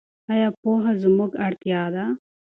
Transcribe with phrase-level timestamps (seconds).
[0.31, 2.05] ایا پوهه زموږ اړتیا ده؟